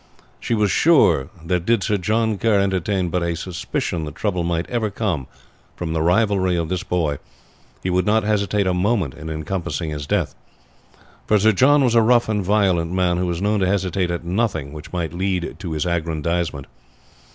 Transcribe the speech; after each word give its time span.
She 0.39 0.55
was 0.55 0.71
sure 0.71 1.29
that 1.45 1.63
did 1.63 1.83
Sir 1.83 1.97
John 1.97 2.39
Kerr 2.39 2.59
entertain 2.59 3.09
but 3.09 3.21
a 3.21 3.35
suspicion 3.35 4.03
that 4.05 4.15
trouble 4.15 4.41
might 4.43 4.67
ever 4.67 4.89
come 4.89 5.27
from 5.75 5.93
the 5.93 6.01
rivalry 6.01 6.55
of 6.55 6.69
this 6.69 6.81
boy, 6.81 7.19
he 7.83 7.91
would 7.91 8.07
not 8.07 8.23
hesitate 8.23 8.65
a 8.65 8.73
moment 8.73 9.13
in 9.13 9.29
encompassing 9.29 9.91
his 9.91 10.07
death; 10.07 10.33
for 11.27 11.37
Sir 11.37 11.51
John 11.51 11.83
was 11.83 11.93
a 11.93 12.01
rough 12.01 12.27
and 12.27 12.43
violent 12.43 12.91
man 12.91 13.17
who 13.17 13.27
was 13.27 13.43
known 13.43 13.59
to 13.59 13.67
hesitate 13.67 14.09
at 14.09 14.23
nothing 14.25 14.73
which 14.73 14.91
might 14.91 15.13
lead 15.13 15.57
to 15.59 15.73
his 15.73 15.85
aggrandizement. 15.85 16.65